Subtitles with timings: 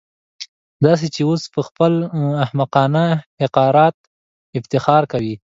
[0.85, 1.93] داسې چې اوس پهخپل
[2.43, 3.05] احمقانه
[3.41, 3.95] حقارت
[4.59, 5.35] افتخار کوي.